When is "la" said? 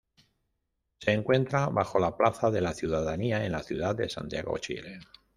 1.99-2.17, 2.59-2.73, 3.51-3.61